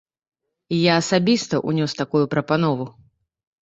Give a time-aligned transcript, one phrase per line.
[0.77, 2.85] І я асабіста ўнёс такую прапанову.